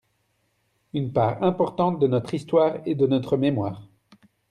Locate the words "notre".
2.07-2.33, 3.05-3.37